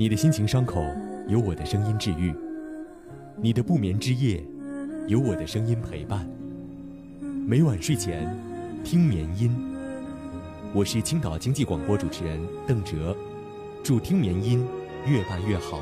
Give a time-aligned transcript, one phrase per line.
[0.00, 0.82] 你的心情伤口，
[1.28, 2.32] 有我的声音治愈；
[3.36, 4.42] 你的不眠之夜，
[5.06, 6.26] 有我的声音陪伴。
[7.46, 8.34] 每晚睡前，
[8.82, 9.54] 听眠音。
[10.72, 13.14] 我是青岛经济广播主持人邓哲，
[13.82, 14.66] 祝听眠音
[15.04, 15.78] 越办越好。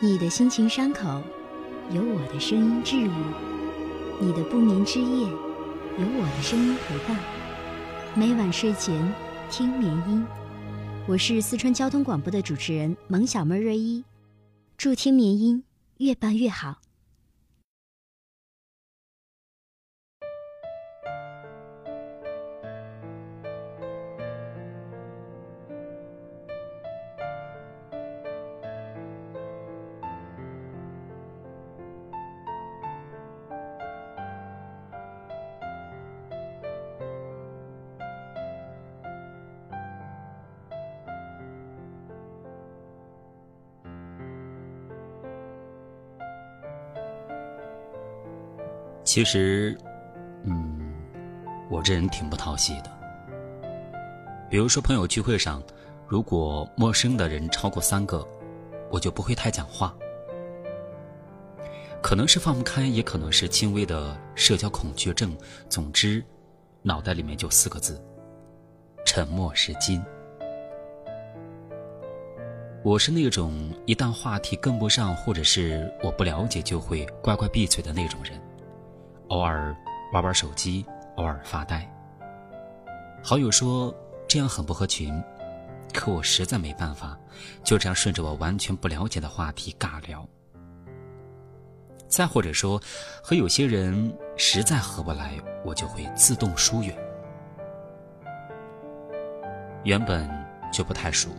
[0.00, 1.22] 你的心情伤口，
[1.92, 3.08] 有我的声音治愈；
[4.20, 7.16] 你的不眠之夜，有我的声音陪伴。
[8.14, 9.14] 每晚睡前，
[9.50, 10.22] 听眠音。
[11.08, 14.04] 我是四川交通广播的主持人萌小妹瑞一，
[14.76, 15.64] 祝听绵音
[15.98, 16.80] 越办越好。
[49.12, 49.76] 其实，
[50.44, 50.90] 嗯，
[51.68, 52.90] 我这人挺不讨喜的。
[54.48, 55.62] 比如说朋友聚会上，
[56.08, 58.26] 如果陌生的人超过三个，
[58.90, 59.94] 我就不会太讲话。
[62.00, 65.36] 可能是放不开，也可能是轻微的社交恐惧症。
[65.68, 66.24] 总之，
[66.80, 68.02] 脑袋里面就四个字：
[69.04, 70.02] 沉默是金。
[72.82, 78.40] 我是那种一旦话题跟不上，或者是我不了解，就会乖乖闭嘴的那种人。
[79.32, 79.74] 偶尔
[80.12, 80.84] 玩玩手机，
[81.16, 81.90] 偶尔发呆。
[83.24, 83.94] 好友说
[84.28, 85.24] 这样很不合群，
[85.94, 87.18] 可我实在没办法，
[87.64, 90.28] 就这样顺着我完全不了解的话题尬聊。
[92.08, 92.78] 再或者说，
[93.24, 96.94] 和有些人实在合不来，我就会自动疏远。
[99.82, 100.28] 原本
[100.70, 101.30] 就不太熟，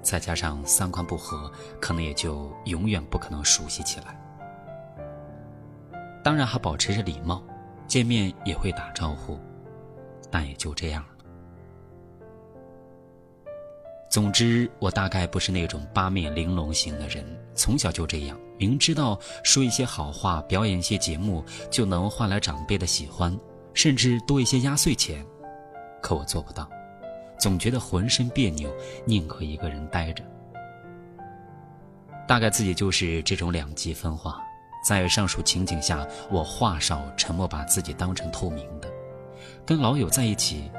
[0.00, 4.18] 再加上三观不合，可能也就永远不可能熟悉起来。
[6.22, 7.42] 当然还保持着礼貌，
[7.86, 9.38] 见面也会打招呼，
[10.30, 11.08] 但也就这样了。
[14.08, 17.24] 总之，我大概不是那种八面玲珑型的人，
[17.54, 23.34] 从小就这样，明知道说一些好话、表演一些节目就能换来长辈的喜欢，
[23.72, 25.24] 甚至多一些压岁钱，
[26.02, 26.68] 可我做不到，
[27.38, 28.70] 总觉得浑身别扭，
[29.06, 30.22] 宁可一个人待着。
[32.28, 34.40] 大概自己就是这种两极分化。
[34.82, 38.92] 在上述情景下，我话少、沉默，把自己当成透明的。
[39.64, 40.70] 跟老友在一起，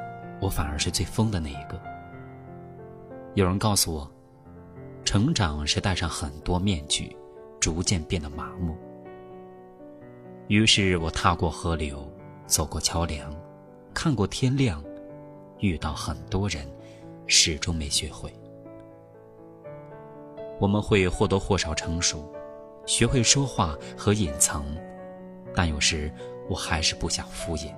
[0.42, 1.82] 我反而是最疯的那一个。
[3.34, 4.12] 有人告诉我，
[5.06, 7.16] 成长是戴上很多面具，
[7.62, 8.78] 逐渐变得麻木。
[10.50, 12.06] 于是我踏过河流，
[12.46, 13.34] 走过桥梁，
[13.94, 14.84] 看过天亮，
[15.60, 16.68] 遇到很多人，
[17.26, 18.32] 始终没学会。
[20.60, 22.30] 我们会或多或少成熟。
[22.86, 24.66] 学会说话和隐藏，
[25.56, 26.12] 但有时
[26.50, 27.74] 我还是不想敷衍。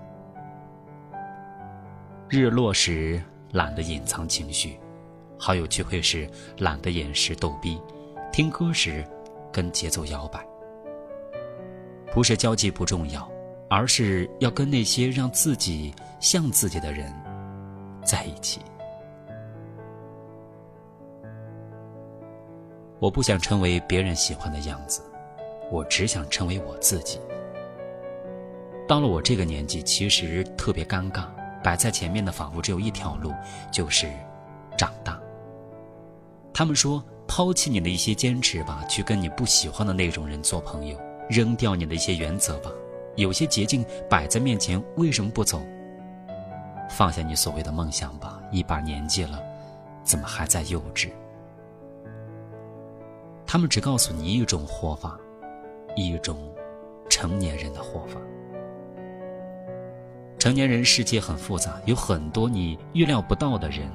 [2.27, 3.21] 日落时
[3.51, 4.79] 懒得隐藏情绪，
[5.37, 6.27] 好友聚会时
[6.57, 7.79] 懒得掩饰逗逼，
[8.31, 9.05] 听歌时
[9.51, 10.45] 跟节奏摇摆。
[12.11, 13.29] 不是交际不重要，
[13.69, 17.13] 而是要跟那些让自己像自己的人
[18.03, 18.59] 在一起。
[22.99, 25.01] 我不想成为别人喜欢的样子，
[25.69, 27.19] 我只想成为我自己。
[28.87, 31.25] 到了我这个年纪，其实特别尴尬，
[31.63, 33.33] 摆在前面的仿佛只有一条路，
[33.71, 34.07] 就是
[34.77, 35.19] 长大。
[36.53, 40.95] 他们说，抛弃你的一些坚持吧，去跟你不喜欢的那种人做朋友；
[41.29, 42.71] 扔掉你的一些原则吧，
[43.15, 45.61] 有些捷径摆在面前，为什么不走？
[46.89, 49.43] 放下你所谓的梦想吧，一把年纪了，
[50.03, 51.09] 怎么还在幼稚？
[53.55, 55.17] 他们只告诉你一种活法，
[55.95, 56.53] 一种
[57.09, 58.19] 成年人的活法。
[60.37, 63.89] 成年人世界很复杂，有很多你预料不到的人。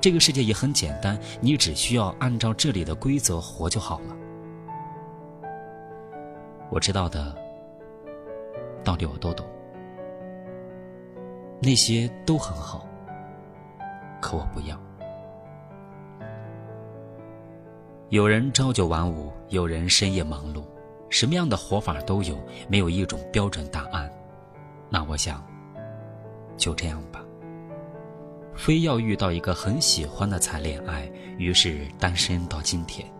[0.00, 4.16] 这个世界也很简单，你只需要按照这里的规则活就好了。
[6.70, 7.34] 我知道的
[8.84, 9.44] 道理我都懂，
[11.60, 12.86] 那些都很好，
[14.20, 14.80] 可我不要。
[18.12, 20.62] 有人朝九晚五，有人深夜忙碌，
[21.08, 22.38] 什么样的活法都有，
[22.68, 24.12] 没有一种标准答案。
[24.90, 25.42] 那我想，
[26.58, 27.24] 就这样吧。
[28.54, 33.10] 非要遇到一个很喜欢的才恋爱，于是单身到今天。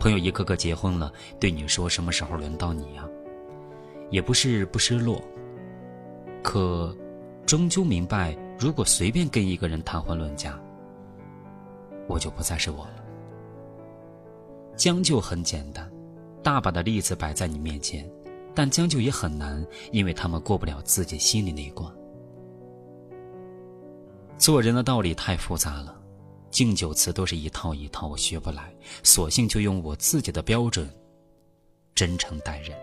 [0.00, 3.08] 朋友一个个结婚了，对你说什么时候轮到你啊？
[4.10, 5.22] 也不是不失落，
[6.42, 6.92] 可
[7.46, 10.58] 终究明白，如果随便跟一个人谈婚论嫁，
[12.08, 13.03] 我就不再是我了。
[14.76, 15.90] 将就很简单，
[16.42, 18.08] 大把的例子摆在你面前，
[18.54, 21.90] 但将就也很难，因为他们过不了自己心里那一关。
[24.36, 25.96] 做人的道理太复杂了，
[26.50, 30.88] 敬酒词都是一套一套，我学不来，索性就用我自己的标准，
[31.94, 32.76] 真诚待人。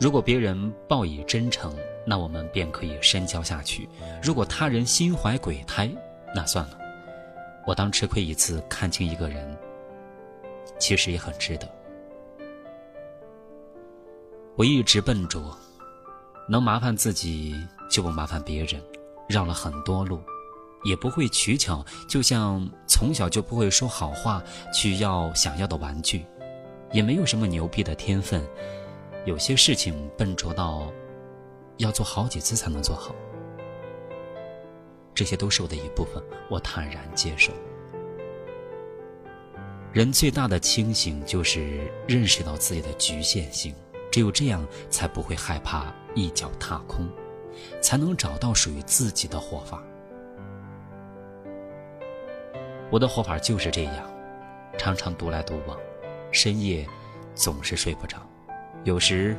[0.00, 1.72] 如果别人报以真诚，
[2.04, 3.88] 那我们便可以深交下去；
[4.20, 5.88] 如果他人心怀鬼胎，
[6.34, 6.83] 那算了。
[7.66, 9.56] 我当吃亏一次，看清一个人，
[10.78, 11.68] 其实也很值得。
[14.56, 15.56] 我一直笨拙，
[16.48, 17.54] 能麻烦自己
[17.90, 18.80] 就不麻烦别人，
[19.28, 20.20] 绕了很多路，
[20.84, 26.24] 也不会取巧，就像从小就不会说好话去要想要的玩具，
[26.92, 28.46] 也没有什么牛逼的天分。
[29.24, 30.92] 有些事情笨拙到
[31.78, 33.14] 要做好几次才能做好，
[35.14, 37.52] 这些都是我的一部分，我坦然接受。
[39.92, 43.72] 人最大的清醒就是认识到自己的局限性，
[44.10, 47.08] 只有这样才不会害怕一脚踏空，
[47.80, 49.80] 才能找到属于自己的活法。
[52.90, 54.10] 我的活法就是这样，
[54.76, 55.78] 常常独来独往，
[56.32, 56.84] 深夜
[57.36, 58.18] 总是睡不着。
[58.82, 59.36] 有时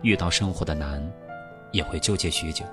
[0.00, 1.00] 遇到生活的难，
[1.72, 2.64] 也会纠结许久。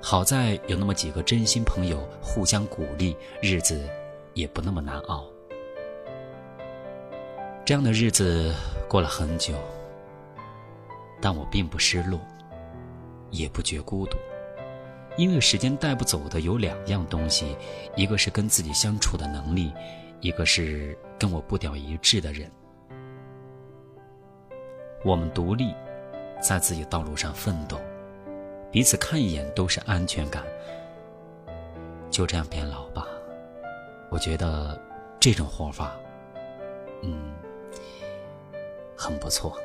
[0.00, 3.88] 好在有那么几个真心朋友互相鼓励，日子
[4.32, 5.24] 也不那么难熬。
[7.64, 8.54] 这样的日子
[8.88, 9.54] 过了很久，
[11.20, 12.18] 但我并不失落，
[13.30, 14.16] 也不觉孤独，
[15.18, 17.56] 因为时间带不走的有两样东西，
[17.94, 19.72] 一个是跟自己相处的能力，
[20.20, 22.50] 一个是跟我步调一致的人。
[25.04, 25.74] 我们独立，
[26.40, 27.78] 在自己道路上奋斗，
[28.78, 30.44] 彼此看一眼都是安全感。
[32.12, 33.08] 就这样变老吧，
[34.08, 34.80] 我觉得
[35.18, 35.96] 这种活法，
[37.02, 37.34] 嗯，
[38.96, 39.58] 很不错。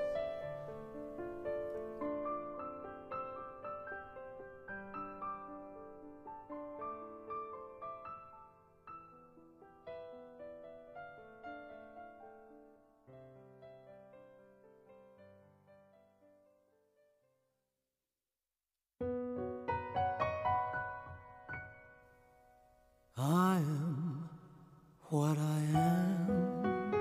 [25.13, 26.91] What I am，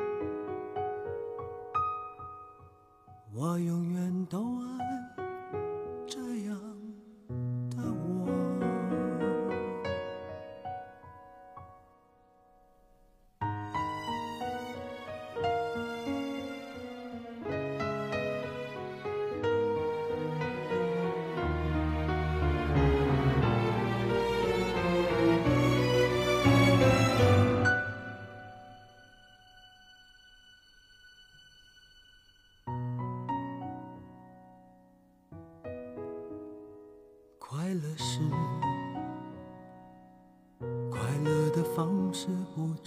[3.32, 5.01] 我永远都爱。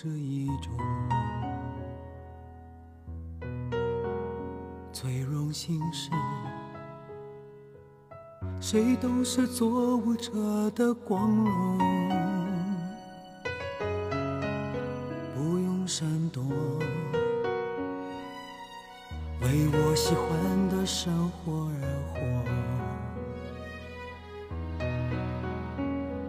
[0.06, 0.72] 这一种，
[4.94, 6.12] 最荣幸是
[8.62, 11.80] 谁都是做舞者的光荣，
[15.34, 16.44] 不用闪躲，
[19.42, 21.82] 为我喜欢的生活而
[22.14, 22.20] 活。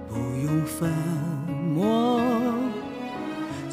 [0.08, 0.90] 不用粉
[1.74, 1.84] 墨，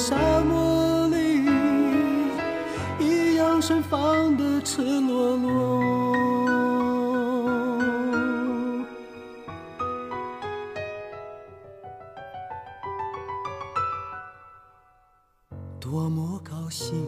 [0.00, 1.44] 沙漠里，
[2.98, 6.16] 一样盛放的赤裸裸。
[15.78, 17.06] 多么高兴！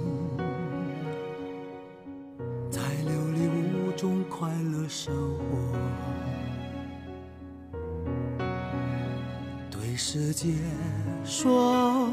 [2.71, 5.41] 在琉璃屋中快乐生活，
[9.71, 10.51] 对世界
[11.25, 12.13] 说，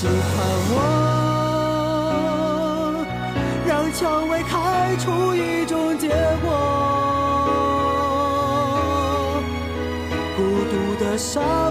[0.00, 0.16] 喜欢
[0.72, 0.76] 我，
[3.68, 6.08] 让蔷薇开出一种结
[6.40, 6.48] 果。
[10.38, 10.72] 孤独
[11.04, 11.69] 的沙